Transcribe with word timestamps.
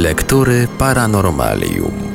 Lektury 0.00 0.64
Paranormalium. 0.80 2.09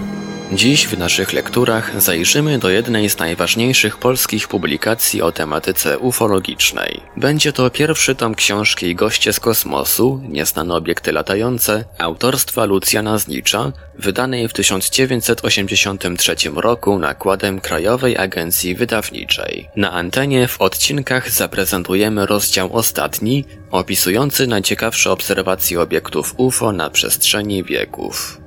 Dziś 0.52 0.88
w 0.88 0.98
naszych 0.98 1.34
lekturach 1.34 2.02
zajrzymy 2.02 2.60
do 2.60 2.70
jednej 2.70 3.10
z 3.10 3.18
najważniejszych 3.18 3.98
polskich 3.98 4.48
publikacji 4.48 5.22
o 5.22 5.32
tematyce 5.32 6.00
ufologicznej. 6.00 7.02
Będzie 7.18 7.54
to 7.54 7.70
pierwszy 7.70 8.16
tom 8.16 8.36
książki 8.36 8.96
Goście 8.96 9.34
z 9.34 9.40
kosmosu, 9.40 10.22
Nieznane 10.30 10.74
obiekty 10.74 11.12
latające, 11.12 11.86
autorstwa 11.98 12.66
Lucjana 12.66 13.18
Znicza, 13.18 13.72
wydanej 14.00 14.48
w 14.48 14.54
1983 14.54 16.36
roku 16.56 17.00
nakładem 17.00 17.62
Krajowej 17.62 18.18
Agencji 18.18 18.76
Wydawniczej. 18.76 19.70
Na 19.76 19.92
antenie 19.92 20.48
w 20.48 20.62
odcinkach 20.62 21.30
zaprezentujemy 21.30 22.26
rozdział 22.26 22.76
ostatni, 22.76 23.46
opisujący 23.72 24.48
najciekawsze 24.48 25.12
obserwacje 25.12 25.82
obiektów 25.82 26.34
UFO 26.38 26.72
na 26.72 26.90
przestrzeni 26.90 27.64
wieków. 27.64 28.45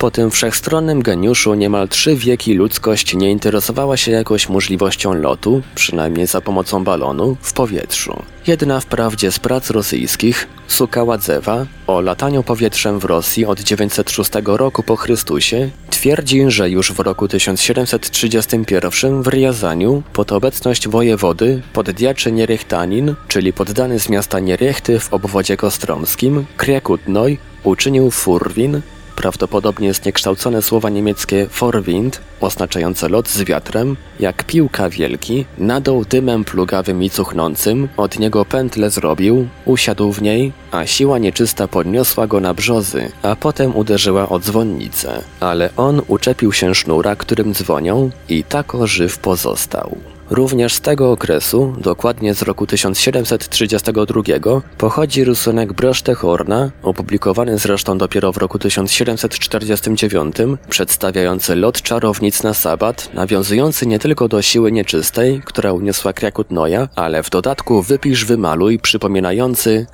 Po 0.03 0.11
tym 0.11 0.31
wszechstronnym 0.31 1.01
geniuszu 1.01 1.53
niemal 1.53 1.89
trzy 1.89 2.15
wieki 2.15 2.53
ludzkość 2.53 3.15
nie 3.15 3.31
interesowała 3.31 3.97
się 3.97 4.11
jakoś 4.11 4.49
możliwością 4.49 5.13
lotu, 5.13 5.61
przynajmniej 5.75 6.27
za 6.27 6.41
pomocą 6.41 6.83
balonu, 6.83 7.37
w 7.41 7.53
powietrzu. 7.53 8.23
Jedna 8.47 8.79
wprawdzie 8.79 9.31
z 9.31 9.39
prac 9.39 9.69
rosyjskich, 9.69 10.47
Sukaładzewa, 10.67 11.65
o 11.87 12.01
lataniu 12.01 12.43
powietrzem 12.43 12.99
w 12.99 13.05
Rosji 13.05 13.45
od 13.45 13.59
906 13.59 14.31
roku 14.45 14.83
po 14.83 14.95
Chrystusie, 14.95 15.69
twierdzi, 15.89 16.43
że 16.47 16.69
już 16.69 16.91
w 16.91 16.99
roku 16.99 17.27
1731 17.27 19.23
w 19.23 19.27
Riazaniu 19.27 20.03
pod 20.13 20.31
obecność 20.31 20.87
wojewody 20.87 21.61
poddiaczy 21.73 22.31
Nierechtanin, 22.31 23.15
czyli 23.27 23.53
poddany 23.53 23.99
z 23.99 24.09
miasta 24.09 24.39
Nierechty 24.39 24.99
w 24.99 25.13
obwodzie 25.13 25.57
kostromskim, 25.57 26.45
Kriakutnoj, 26.57 27.37
uczynił 27.63 28.11
Furwin, 28.11 28.81
prawdopodobnie 29.23 29.93
zniekształcone 29.93 30.61
słowa 30.61 30.89
niemieckie 30.89 31.47
Vorwind, 31.59 32.21
oznaczające 32.41 33.09
lot 33.09 33.29
z 33.29 33.43
wiatrem, 33.43 33.97
jak 34.19 34.43
piłka 34.43 34.89
wielki, 34.89 35.45
nadał 35.57 36.05
dymem 36.05 36.43
plugawym 36.43 37.03
i 37.03 37.09
cuchnącym, 37.09 37.89
od 37.97 38.19
niego 38.19 38.45
pętlę 38.45 38.89
zrobił, 38.89 39.47
usiadł 39.65 40.11
w 40.11 40.21
niej, 40.21 40.51
a 40.71 40.85
siła 40.85 41.19
nieczysta 41.19 41.67
podniosła 41.67 42.27
go 42.27 42.39
na 42.39 42.53
brzozy, 42.53 43.11
a 43.21 43.35
potem 43.35 43.75
uderzyła 43.75 44.29
o 44.29 44.39
dzwonnicę. 44.39 45.21
Ale 45.39 45.69
on 45.77 46.01
uczepił 46.07 46.51
się 46.53 46.75
sznura, 46.75 47.15
którym 47.15 47.53
dzwonią 47.53 48.09
i 48.29 48.43
tako 48.43 48.87
żyw 48.87 49.17
pozostał. 49.17 50.12
Również 50.33 50.73
z 50.73 50.81
tego 50.81 51.11
okresu, 51.11 51.75
dokładnie 51.77 52.33
z 52.33 52.41
roku 52.41 52.67
1732, 52.67 54.61
pochodzi 54.77 55.23
rysunek 55.23 55.73
Broszte 55.73 56.13
Horna, 56.13 56.71
opublikowany 56.83 57.57
zresztą 57.57 57.97
dopiero 57.97 58.33
w 58.33 58.37
roku 58.37 58.59
1749, 58.59 60.35
przedstawiający 60.69 61.55
lot 61.55 61.81
czarownic 61.81 62.43
na 62.43 62.53
sabat, 62.53 63.13
nawiązujący 63.13 63.85
nie 63.85 63.99
tylko 63.99 64.27
do 64.27 64.41
siły 64.41 64.71
nieczystej, 64.71 65.41
która 65.45 65.73
uniosła 65.73 66.13
Krakutnoja, 66.13 66.87
ale 66.95 67.23
w 67.23 67.29
dodatku 67.29 67.81
wypisz 67.81 68.25
wymaluj 68.25 68.79
przypominający 68.79 69.85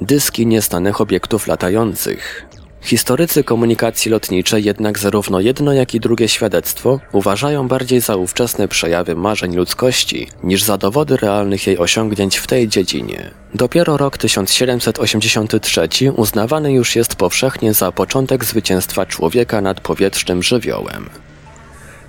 dyski 0.00 0.46
niestanych 0.46 1.00
obiektów 1.00 1.46
latających. 1.46 2.46
Historycy 2.82 3.44
komunikacji 3.44 4.10
lotniczej 4.10 4.64
jednak 4.64 4.98
zarówno 4.98 5.40
jedno 5.40 5.72
jak 5.72 5.94
i 5.94 6.00
drugie 6.00 6.28
świadectwo 6.28 7.00
uważają 7.12 7.68
bardziej 7.68 8.00
za 8.00 8.16
ówczesne 8.16 8.68
przejawy 8.68 9.16
marzeń 9.16 9.56
ludzkości 9.56 10.28
niż 10.42 10.62
za 10.62 10.78
dowody 10.78 11.16
realnych 11.16 11.66
jej 11.66 11.78
osiągnięć 11.78 12.36
w 12.36 12.46
tej 12.46 12.68
dziedzinie. 12.68 13.30
Dopiero 13.54 13.96
rok 13.96 14.18
1783 14.18 15.88
uznawany 16.16 16.72
już 16.72 16.96
jest 16.96 17.16
powszechnie 17.16 17.74
za 17.74 17.92
początek 17.92 18.44
zwycięstwa 18.44 19.06
człowieka 19.06 19.60
nad 19.60 19.80
powietrznym 19.80 20.42
żywiołem. 20.42 21.10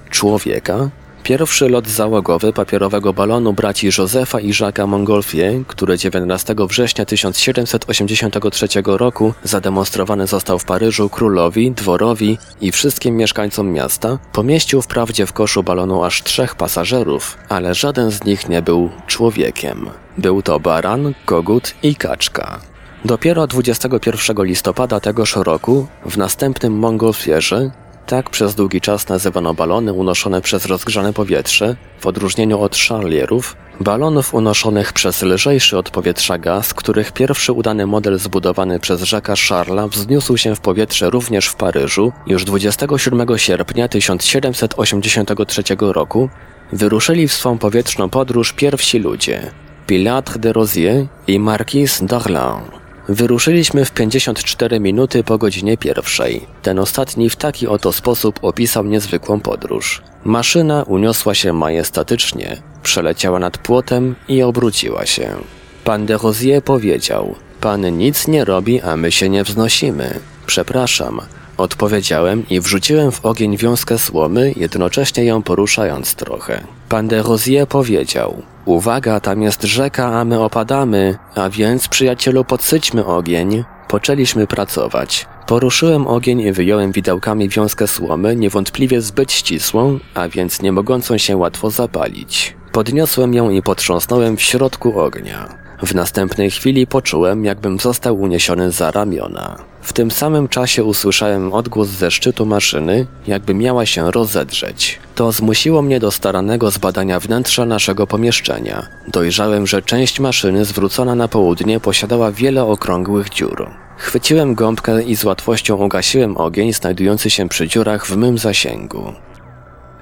Człowieka, 0.09 0.89
Pierwszy 1.23 1.69
lot 1.69 1.87
załogowy 1.87 2.53
papierowego 2.53 3.13
balonu 3.13 3.53
braci 3.53 3.89
Józefa 3.97 4.39
i 4.39 4.51
Jacques'a 4.51 4.87
Montgolfier, 4.87 5.53
który 5.67 5.97
19 5.97 6.55
września 6.69 7.05
1783 7.05 8.67
roku 8.85 9.33
zademonstrowany 9.43 10.27
został 10.27 10.59
w 10.59 10.65
Paryżu 10.65 11.09
królowi, 11.09 11.71
dworowi 11.71 12.37
i 12.61 12.71
wszystkim 12.71 13.17
mieszkańcom 13.17 13.71
miasta, 13.71 14.17
pomieścił 14.33 14.81
wprawdzie 14.81 15.25
w 15.25 15.33
koszu 15.33 15.63
balonu 15.63 16.03
aż 16.03 16.23
trzech 16.23 16.55
pasażerów, 16.55 17.37
ale 17.49 17.73
żaden 17.73 18.11
z 18.11 18.23
nich 18.23 18.49
nie 18.49 18.61
był 18.61 18.89
człowiekiem. 19.07 19.89
Był 20.17 20.41
to 20.41 20.59
baran, 20.59 21.13
kogut 21.25 21.73
i 21.83 21.95
kaczka. 21.95 22.59
Dopiero 23.05 23.47
21 23.47 24.45
listopada 24.45 24.99
tegoż 24.99 25.35
roku, 25.35 25.87
w 26.05 26.17
następnym 26.17 26.73
Montgolfierze, 26.73 27.71
tak 28.05 28.29
przez 28.29 28.55
długi 28.55 28.81
czas 28.81 29.09
nazywano 29.09 29.53
balony 29.53 29.93
unoszone 29.93 30.41
przez 30.41 30.65
rozgrzane 30.65 31.13
powietrze, 31.13 31.75
w 31.99 32.07
odróżnieniu 32.07 32.59
od 32.59 32.75
szalierów, 32.75 33.55
balonów 33.79 34.33
unoszonych 34.33 34.93
przez 34.93 35.21
lżejszy 35.21 35.77
od 35.77 35.89
powietrza 35.89 36.37
gaz, 36.37 36.73
których 36.73 37.11
pierwszy 37.11 37.53
udany 37.53 37.87
model 37.87 38.19
zbudowany 38.19 38.79
przez 38.79 39.01
Jacques'a 39.01 39.49
Charlesa 39.49 39.87
wzniósł 39.87 40.37
się 40.37 40.55
w 40.55 40.59
powietrze 40.59 41.09
również 41.09 41.47
w 41.47 41.55
Paryżu 41.55 42.11
już 42.27 42.45
27 42.45 43.37
sierpnia 43.37 43.87
1783 43.87 45.63
roku, 45.79 46.29
wyruszyli 46.73 47.27
w 47.27 47.33
swą 47.33 47.57
powietrzną 47.57 48.09
podróż 48.09 48.53
pierwsi 48.53 48.99
ludzie, 48.99 49.51
Pilatre 49.87 50.39
de 50.39 50.53
Rosier 50.53 51.05
i 51.27 51.39
Marquis 51.39 52.01
d'Orléans. 52.01 52.80
Wyruszyliśmy 53.11 53.85
w 53.85 53.91
54 53.91 54.79
minuty 54.79 55.23
po 55.23 55.37
godzinie 55.37 55.77
pierwszej. 55.77 56.47
Ten 56.61 56.79
ostatni 56.79 57.29
w 57.29 57.35
taki 57.35 57.67
oto 57.67 57.91
sposób 57.91 58.39
opisał 58.41 58.85
niezwykłą 58.85 59.39
podróż. 59.39 60.01
Maszyna 60.23 60.83
uniosła 60.83 61.35
się 61.35 61.53
majestatycznie, 61.53 62.57
przeleciała 62.83 63.39
nad 63.39 63.57
płotem 63.57 64.15
i 64.27 64.43
obróciła 64.43 65.05
się. 65.05 65.35
Pan 65.83 66.05
de 66.05 66.17
Rosier 66.17 66.63
powiedział: 66.63 67.35
Pan 67.61 67.97
nic 67.97 68.27
nie 68.27 68.45
robi, 68.45 68.81
a 68.81 68.97
my 68.97 69.11
się 69.11 69.29
nie 69.29 69.43
wznosimy. 69.43 70.19
Przepraszam, 70.45 71.21
Odpowiedziałem 71.57 72.49
i 72.49 72.59
wrzuciłem 72.59 73.11
w 73.11 73.25
ogień 73.25 73.57
wiązkę 73.57 73.97
słomy, 73.97 74.53
jednocześnie 74.55 75.25
ją 75.25 75.43
poruszając 75.43 76.15
trochę. 76.15 76.61
Pan 76.91 77.07
de 77.07 77.23
Rosier 77.23 77.67
powiedział: 77.67 78.41
Uwaga, 78.65 79.19
tam 79.19 79.41
jest 79.41 79.63
rzeka, 79.63 80.19
a 80.19 80.25
my 80.25 80.39
opadamy, 80.39 81.17
a 81.35 81.49
więc, 81.49 81.87
przyjacielu, 81.87 82.45
podsyćmy 82.45 83.05
ogień. 83.05 83.63
Poczęliśmy 83.87 84.47
pracować. 84.47 85.27
Poruszyłem 85.47 86.07
ogień 86.07 86.39
i 86.39 86.51
wyjąłem 86.51 86.91
widełkami 86.91 87.49
wiązkę 87.49 87.87
słomy, 87.87 88.35
niewątpliwie 88.35 89.01
zbyt 89.01 89.31
ścisłą, 89.31 89.99
a 90.13 90.29
więc 90.29 90.61
nie 90.61 90.71
mogącą 90.71 91.17
się 91.17 91.37
łatwo 91.37 91.69
zapalić. 91.69 92.55
Podniosłem 92.71 93.33
ją 93.33 93.49
i 93.49 93.61
potrząsnąłem 93.61 94.37
w 94.37 94.41
środku 94.41 94.99
ognia. 94.99 95.60
W 95.83 95.95
następnej 95.95 96.51
chwili 96.51 96.87
poczułem, 96.87 97.45
jakbym 97.45 97.79
został 97.79 98.21
uniesiony 98.21 98.71
za 98.71 98.91
ramiona. 98.91 99.55
W 99.81 99.93
tym 99.93 100.11
samym 100.11 100.47
czasie 100.47 100.83
usłyszałem 100.83 101.53
odgłos 101.53 101.87
ze 101.89 102.11
szczytu 102.11 102.45
maszyny, 102.45 103.07
jakby 103.27 103.53
miała 103.53 103.85
się 103.85 104.11
rozedrzeć. 104.11 104.99
To 105.15 105.31
zmusiło 105.31 105.81
mnie 105.81 105.99
do 105.99 106.11
staranego 106.11 106.71
zbadania 106.71 107.19
wnętrza 107.19 107.65
naszego 107.65 108.07
pomieszczenia. 108.07 108.87
Dojrzałem, 109.07 109.67
że 109.67 109.81
część 109.81 110.19
maszyny 110.19 110.65
zwrócona 110.65 111.15
na 111.15 111.27
południe 111.27 111.79
posiadała 111.79 112.31
wiele 112.31 112.65
okrągłych 112.65 113.29
dziur. 113.29 113.69
Chwyciłem 113.97 114.55
gąbkę 114.55 115.03
i 115.03 115.15
z 115.15 115.23
łatwością 115.23 115.75
ugasiłem 115.75 116.37
ogień 116.37 116.73
znajdujący 116.73 117.29
się 117.29 117.49
przy 117.49 117.67
dziurach 117.67 118.05
w 118.05 118.17
mym 118.17 118.37
zasięgu. 118.37 119.13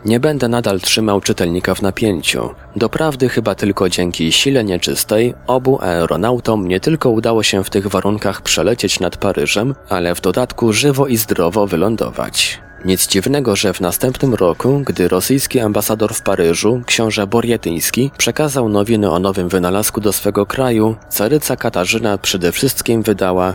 Nie 0.05 0.19
będę 0.19 0.47
nadal 0.47 0.79
trzymał 0.79 1.21
czytelnika 1.21 1.75
w 1.75 1.81
napięciu. 1.81 2.49
Doprawdy 2.75 3.29
chyba 3.29 3.55
tylko 3.55 3.89
dzięki 3.89 4.31
sile 4.31 4.63
nieczystej 4.63 5.33
obu 5.47 5.81
aeronautom 5.81 6.67
nie 6.67 6.79
tylko 6.79 7.09
udało 7.09 7.43
się 7.43 7.63
w 7.63 7.69
tych 7.69 7.87
warunkach 7.87 8.41
przelecieć 8.41 8.99
nad 8.99 9.17
Paryżem, 9.17 9.75
ale 9.89 10.15
w 10.15 10.21
dodatku 10.21 10.73
żywo 10.73 11.07
i 11.07 11.17
zdrowo 11.17 11.67
wylądować. 11.67 12.61
Nic 12.85 13.07
dziwnego, 13.07 13.55
że 13.55 13.73
w 13.73 13.81
następnym 13.81 14.33
roku, 14.33 14.81
gdy 14.85 15.07
rosyjski 15.07 15.59
ambasador 15.59 16.13
w 16.13 16.21
Paryżu, 16.21 16.81
książę 16.85 17.27
Borietyński, 17.27 18.11
przekazał 18.17 18.69
nowiny 18.69 19.11
o 19.11 19.19
nowym 19.19 19.49
wynalazku 19.49 20.01
do 20.01 20.13
swego 20.13 20.45
kraju, 20.45 20.95
caryca 21.09 21.55
Katarzyna 21.55 22.17
przede 22.17 22.51
wszystkim 22.51 23.03
wydała 23.03 23.53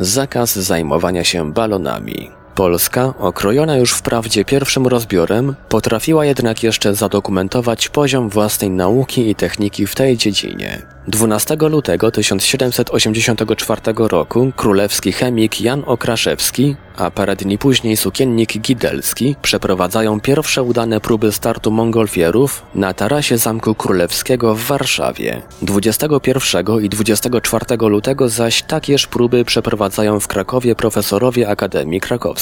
zakaz 0.00 0.56
zajmowania 0.56 1.24
się 1.24 1.52
balonami. 1.52 2.41
Polska, 2.54 3.14
okrojona 3.18 3.76
już 3.76 3.92
wprawdzie 3.92 4.44
pierwszym 4.44 4.86
rozbiorem, 4.86 5.54
potrafiła 5.68 6.24
jednak 6.24 6.62
jeszcze 6.62 6.94
zadokumentować 6.94 7.88
poziom 7.88 8.28
własnej 8.28 8.70
nauki 8.70 9.30
i 9.30 9.34
techniki 9.34 9.86
w 9.86 9.94
tej 9.94 10.16
dziedzinie. 10.16 10.82
12 11.08 11.56
lutego 11.60 12.10
1784 12.10 13.80
roku 13.96 14.52
królewski 14.56 15.12
chemik 15.12 15.60
Jan 15.60 15.82
Okraszewski, 15.86 16.76
a 16.96 17.10
parę 17.10 17.36
dni 17.36 17.58
później 17.58 17.96
sukiennik 17.96 18.58
Gidelski 18.58 19.36
przeprowadzają 19.42 20.20
pierwsze 20.20 20.62
udane 20.62 21.00
próby 21.00 21.32
startu 21.32 21.70
mongolfierów 21.70 22.62
na 22.74 22.94
tarasie 22.94 23.38
Zamku 23.38 23.74
Królewskiego 23.74 24.54
w 24.54 24.60
Warszawie. 24.62 25.42
21 25.62 26.80
i 26.82 26.88
24 26.88 27.64
lutego 27.88 28.28
zaś 28.28 28.62
takież 28.62 29.06
próby 29.06 29.44
przeprowadzają 29.44 30.20
w 30.20 30.28
Krakowie 30.28 30.74
profesorowie 30.74 31.48
Akademii 31.48 32.00
Krakowskiej 32.00 32.41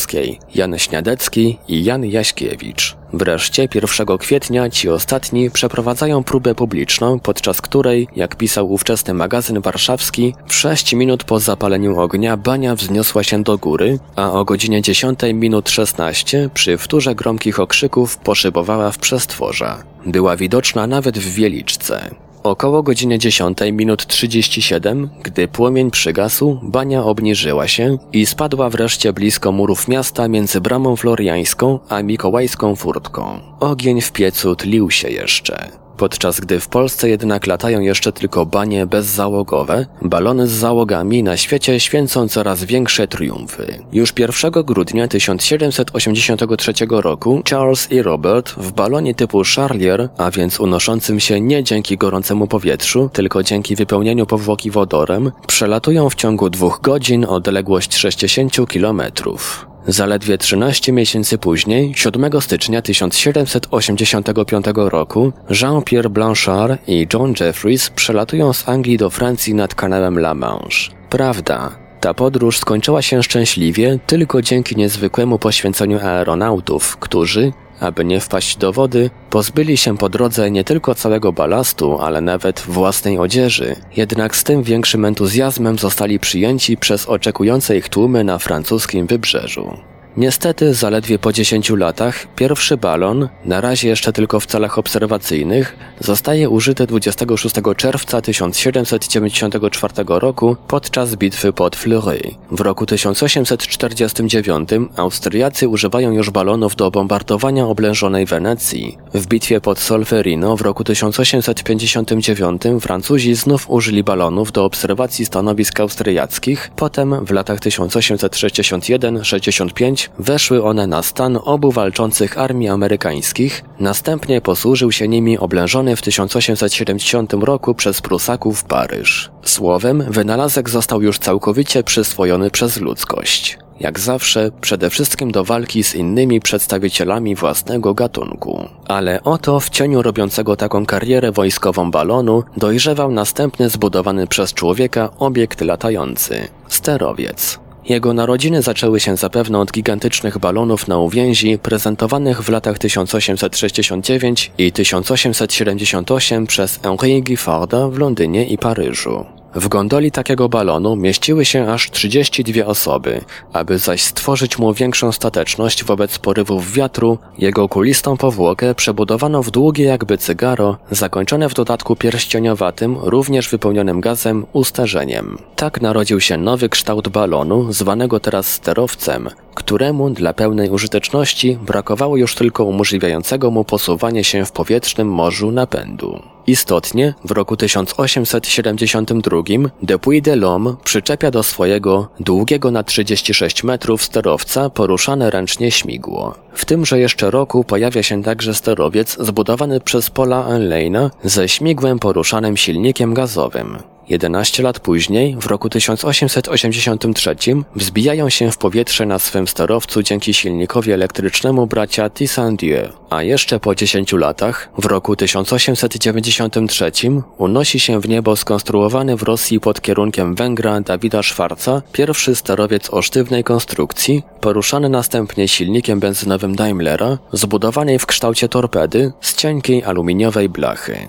Jan 0.55 0.79
Śniadecki 0.79 1.59
i 1.69 1.85
Jan 1.85 2.05
Jaśkiewicz. 2.05 2.97
Wreszcie 3.13 3.69
1 3.75 4.19
kwietnia 4.19 4.71
ci 4.71 4.89
ostatni 4.89 5.51
przeprowadzają 5.51 6.25
próbę 6.25 6.55
publiczną, 6.55 7.19
podczas 7.19 7.61
której, 7.61 8.09
jak 8.17 8.37
pisał 8.37 8.73
ówczesny 8.73 9.15
magazyn 9.15 9.61
warszawski, 9.61 10.35
w 10.47 10.55
6 10.55 10.93
minut 10.93 11.25
po 11.25 11.41
zapaleniu 11.41 12.01
ognia 12.01 12.37
bania 12.37 12.75
wzniosła 12.75 13.23
się 13.23 13.43
do 13.43 13.59
góry, 13.59 13.99
a 14.17 14.33
o 14.33 14.45
godzinie 14.45 14.83
10 14.83 15.19
minut 15.35 15.71
16 15.71 16.51
przy 16.55 16.79
wtórze 16.79 17.15
gromkich 17.15 17.61
okrzyków 17.61 18.17
poszybowała 18.17 18.91
w 18.93 18.99
przestworza. 18.99 19.83
Była 20.07 20.37
widoczna 20.37 20.87
nawet 20.87 21.19
w 21.19 21.35
Wieliczce. 21.35 22.11
Około 22.43 22.83
godziny 22.83 23.19
10 23.19 23.59
minut 23.73 24.07
37, 24.07 25.09
gdy 25.23 25.49
płomień 25.49 25.91
przygasł, 25.91 26.59
bania 26.63 27.05
obniżyła 27.05 27.69
się 27.69 27.99
i 28.13 28.27
spadła 28.27 28.71
wreszcie 28.71 29.13
blisko 29.13 29.53
murów 29.53 29.89
miasta 29.89 30.29
między 30.29 30.61
bramą 30.61 30.97
floriańską 30.97 31.79
a 31.89 32.03
mikołajską 32.03 32.77
furtką. 32.77 33.41
Ogień 33.61 34.01
w 34.01 34.13
piecu 34.13 34.57
tlił 34.57 34.91
się 34.91 35.09
jeszcze. 35.09 35.69
Podczas 36.01 36.41
gdy 36.41 36.61
w 36.61 36.69
Polsce 36.69 37.09
jednak 37.09 37.47
latają 37.47 37.81
jeszcze 37.81 38.13
tylko 38.13 38.47
banie 38.47 38.87
bezzałogowe, 38.87 39.87
balony 40.03 40.49
z 40.49 40.51
załogami 40.51 41.23
na 41.23 41.37
świecie 41.37 41.81
święcą 41.81 42.29
coraz 42.29 42.65
większe 42.65 43.09
triumfy. 43.09 43.79
Już 43.93 44.13
1 44.19 44.53
grudnia 44.53 45.09
1783 45.09 46.73
roku 46.91 47.43
Charles 47.51 47.93
i 47.93 48.03
Robert 48.03 48.51
w 48.51 48.73
balonie 48.73 49.15
typu 49.15 49.43
Charlier, 49.57 50.09
a 50.19 50.31
więc 50.31 50.61
unoszącym 50.61 51.21
się 51.21 51.41
nie 51.41 51.65
dzięki 51.65 51.97
gorącemu 51.97 52.47
powietrzu, 52.47 53.11
tylko 53.13 53.43
dzięki 53.43 53.77
wypełnieniu 53.77 54.27
powłoki 54.27 54.71
wodorem, 54.71 55.33
przelatują 55.47 56.11
w 56.11 56.15
ciągu 56.15 56.51
dwóch 56.51 56.81
godzin 56.83 57.25
odległość 57.25 57.97
60 57.97 58.69
kilometrów. 58.69 59.70
Zaledwie 59.87 60.39
13 60.39 60.93
miesięcy 60.93 61.39
później, 61.39 61.93
7 61.97 62.41
stycznia 62.41 62.83
1785 62.83 64.67
roku, 64.75 65.33
Jean-Pierre 65.51 66.11
Blanchard 66.11 66.89
i 66.89 67.07
John 67.15 67.35
Jeffries 67.41 67.91
przelatują 67.91 68.53
z 68.53 68.69
Anglii 68.69 68.99
do 68.99 69.11
Francji 69.11 69.55
nad 69.55 69.75
kanałem 69.75 70.19
La 70.19 70.35
Manche. 70.35 70.91
Prawda, 71.11 71.71
ta 72.01 72.15
podróż 72.15 72.59
skończyła 72.59 73.03
się 73.03 73.23
szczęśliwie 73.23 73.99
tylko 74.07 74.43
dzięki 74.43 74.77
niezwykłemu 74.77 75.39
poświęceniu 75.39 75.99
aeronautów, 75.99 76.97
którzy, 76.97 77.53
aby 77.81 78.05
nie 78.05 78.21
wpaść 78.21 78.57
do 78.57 78.73
wody, 78.73 79.11
pozbyli 79.31 79.77
się 79.77 79.99
po 79.99 80.09
drodze 80.09 80.51
nie 80.51 80.65
tylko 80.65 80.95
całego 80.95 81.33
balastu, 81.33 81.99
ale 81.99 82.21
nawet 82.21 82.61
własnej 82.61 83.19
odzieży. 83.19 83.77
Jednak 83.97 84.37
z 84.37 84.45
tym 84.45 84.63
większym 84.63 85.05
entuzjazmem 85.05 85.79
zostali 85.79 86.21
przyjęci 86.21 86.77
przez 86.77 87.07
oczekujące 87.07 87.77
ich 87.77 87.89
tłumy 87.89 88.25
na 88.25 88.39
francuskim 88.39 89.07
wybrzeżu. 89.07 89.90
Niestety, 90.17 90.75
zaledwie 90.75 91.19
po 91.19 91.33
10 91.33 91.71
latach, 91.71 92.27
pierwszy 92.37 92.77
balon, 92.77 93.29
na 93.45 93.61
razie 93.61 93.89
jeszcze 93.89 94.13
tylko 94.13 94.41
w 94.41 94.47
celach 94.47 94.79
obserwacyjnych, 94.79 95.77
zostaje 96.01 96.49
użyty 96.49 96.87
26 96.87 97.55
czerwca 97.77 98.21
1794 98.21 99.95
roku 100.09 100.57
podczas 100.69 101.17
bitwy 101.17 101.53
pod 101.53 101.77
Fleury. 101.77 102.21
W 102.51 102.61
roku 102.61 102.87
1849 102.87 104.69
Austriacy 104.97 105.69
używają 105.69 106.13
już 106.13 106.31
balonów 106.31 106.77
do 106.77 106.91
bombardowania 106.91 107.67
oblężonej 107.67 108.27
Wenecji. 108.27 108.99
W 109.15 109.27
bitwie 109.27 109.61
pod 109.61 109.79
Solferino 109.79 110.57
w 110.57 110.61
roku 110.61 110.85
1859 110.85 112.63
Francuzi 112.81 113.35
znów 113.35 113.71
użyli 113.71 114.05
balonów 114.05 114.53
do 114.53 114.65
obserwacji 114.65 115.27
stanowisk 115.27 115.81
austriackich, 115.81 116.71
potem 116.77 117.25
w 117.25 117.31
latach 117.31 117.61
1861-65 117.61 120.00
weszły 120.19 120.65
one 120.65 120.87
na 120.87 121.03
stan 121.03 121.39
obu 121.45 121.73
walczących 121.73 122.39
armii 122.39 122.69
amerykańskich, 122.69 123.65
następnie 123.81 124.41
posłużył 124.41 124.93
się 124.93 125.09
nimi 125.09 125.39
oblężony 125.39 125.97
w 125.97 126.03
1870 126.03 127.33
roku 127.33 127.75
przez 127.75 128.01
Prusaków 128.01 128.65
Paryż. 128.65 129.31
Słowem, 129.43 130.05
wynalazek 130.09 130.71
został 130.71 131.03
już 131.03 131.19
całkowicie 131.19 131.83
przyswojony 131.83 132.51
przez 132.51 132.81
ludzkość. 132.81 133.59
Jak 133.81 134.01
zawsze, 134.01 134.51
przede 134.61 134.91
wszystkim 134.91 135.31
do 135.31 135.45
walki 135.45 135.85
z 135.85 135.95
innymi 135.95 136.41
przedstawicielami 136.41 137.35
własnego 137.35 137.95
gatunku. 137.95 138.69
Ale 138.89 139.23
oto 139.23 139.61
w 139.61 139.71
cieniu 139.71 140.03
robiącego 140.03 140.57
taką 140.57 140.87
karierę 140.87 141.33
wojskową 141.33 141.91
balonu 141.91 142.43
dojrzewał 142.57 143.13
następny 143.13 143.69
zbudowany 143.69 144.27
przez 144.27 144.55
człowieka 144.55 145.11
obiekt 145.19 145.61
latający 145.61 146.49
sterowiec. 146.69 147.59
Jego 147.89 148.15
narodziny 148.15 148.63
zaczęły 148.63 149.01
się 149.01 149.17
zapewne 149.17 149.59
od 149.59 149.73
gigantycznych 149.73 150.39
balonów 150.39 150.89
na 150.89 150.99
uwięzi 150.99 151.59
prezentowanych 151.59 152.43
w 152.43 152.49
latach 152.49 152.79
1869 152.79 154.53
i 154.59 154.73
1878 154.73 156.47
przez 156.47 156.81
Henri 156.83 157.23
Gifforda 157.23 157.89
w 157.89 157.99
Londynie 157.99 158.47
i 158.47 158.59
Paryżu. 158.59 159.40
W 159.55 159.69
gondoli 159.69 160.11
takiego 160.11 160.49
balonu 160.49 160.97
mieściły 160.97 161.45
się 161.45 161.73
aż 161.73 161.91
32 161.91 162.67
osoby, 162.67 163.21
aby 163.53 163.79
zaś 163.79 164.03
stworzyć 164.03 164.59
mu 164.59 164.75
większą 164.75 165.13
stateczność 165.13 165.85
wobec 165.85 166.19
porywów 166.19 166.73
wiatru, 166.73 167.19
jego 167.39 167.69
kulistą 167.69 168.17
powłokę 168.17 168.75
przebudowano 168.75 169.43
w 169.43 169.51
długie 169.51 169.85
jakby 169.85 170.19
cygaro, 170.19 170.79
zakończone 170.91 171.49
w 171.49 171.55
dodatku 171.55 171.97
pierścieniowatym, 171.97 172.97
również 173.03 173.49
wypełnionym 173.49 174.01
gazem, 174.01 174.47
usterzeniem. 174.53 175.39
Tak 175.57 175.81
narodził 175.81 176.21
się 176.21 176.37
nowy 176.37 176.69
kształt 176.69 177.09
balonu, 177.09 177.73
zwanego 177.73 178.21
teraz 178.21 178.47
sterowcem, 178.47 179.29
któremu 179.55 180.11
dla 180.11 180.33
pełnej 180.33 180.71
użyteczności 180.71 181.59
brakowało 181.67 182.17
już 182.17 182.35
tylko 182.35 182.65
umożliwiającego 182.65 183.51
mu 183.51 183.65
posuwanie 183.65 184.25
się 184.25 184.45
w 184.45 184.53
powietrznym 184.53 185.09
morzu 185.09 185.51
napędu. 185.51 186.23
Istotnie, 186.47 187.15
w 187.25 187.31
roku 187.31 187.57
1872 187.57 189.43
Depuis 189.83 190.23
de 190.23 190.37
l'Homme 190.37 190.77
przyczepia 190.85 191.31
do 191.31 191.43
swojego, 191.43 192.09
długiego 192.21 192.71
na 192.71 192.83
36 192.83 193.65
metrów 193.65 194.03
sterowca 194.03 194.71
poruszane 194.71 195.31
ręcznie 195.31 195.71
śmigło. 195.71 196.35
W 196.55 196.65
tymże 196.65 196.99
jeszcze 196.99 197.31
roku 197.31 197.65
pojawia 197.65 198.03
się 198.03 198.23
także 198.23 198.55
sterowiec 198.55 199.17
zbudowany 199.21 199.81
przez 199.81 200.11
Paula 200.11 200.47
Enleina 200.47 201.11
ze 201.25 201.49
śmigłem 201.49 201.99
poruszanym 201.99 202.57
silnikiem 202.57 203.15
gazowym. 203.15 203.79
11 204.11 204.63
lat 204.63 204.81
później, 204.81 205.37
w 205.41 205.47
roku 205.47 205.69
1883, 205.69 207.37
wzbijają 207.77 208.31
się 208.31 208.51
w 208.51 208.59
powietrze 208.59 209.07
na 209.07 209.19
swym 209.19 209.49
sterowcu 209.49 210.03
dzięki 210.03 210.35
silnikowi 210.35 210.93
elektrycznemu 210.93 211.67
bracia 211.67 212.11
Tissandieu, 212.11 212.89
a 213.11 213.23
jeszcze 213.23 213.61
po 213.61 213.75
10 213.75 214.13
latach, 214.13 214.69
w 214.79 214.85
roku 214.85 215.17
1893, 215.17 216.93
unosi 217.39 217.81
się 217.81 218.01
w 218.01 218.09
niebo 218.09 218.37
skonstruowany 218.37 219.17
w 219.17 219.23
Rosji 219.23 219.61
pod 219.61 219.81
kierunkiem 219.81 220.35
Węgra 220.35 220.81
Dawida 220.81 221.23
Szwarca 221.23 221.83
pierwszy 221.93 222.35
sterowiec 222.35 222.91
o 222.91 223.03
sztywnej 223.03 223.45
konstrukcji, 223.45 224.23
poruszany 224.41 224.89
następnie 224.89 225.49
silnikiem 225.49 226.01
benzynowym 226.01 226.57
Daimlera, 226.57 227.19
zbudowanej 227.33 227.99
w 227.99 228.07
kształcie 228.07 228.49
torpedy 228.49 229.13
z 229.21 229.35
cienkiej 229.37 229.85
aluminiowej 229.85 230.49
blachy. 230.49 231.09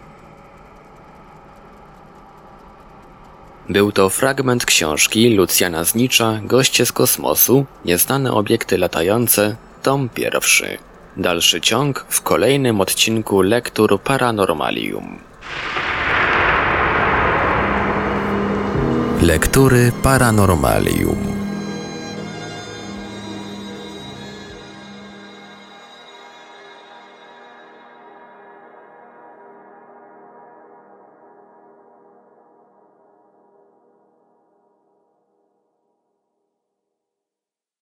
Był 3.70 3.92
to 3.92 4.10
fragment 4.10 4.66
książki 4.66 5.30
Lucjana 5.36 5.84
Znicza 5.84 6.40
Goście 6.44 6.86
z 6.86 6.92
kosmosu, 6.92 7.66
nieznane 7.86 8.34
obiekty 8.34 8.78
latające, 8.78 9.56
tom 9.84 10.10
pierwszy. 10.10 10.78
Dalszy 11.18 11.62
ciąg 11.62 12.06
w 12.10 12.22
kolejnym 12.22 12.82
odcinku 12.82 13.42
Lektur 13.42 14.02
Paranormalium. 14.02 15.20
Lektury 19.32 19.96
Paranormalium 19.96 21.31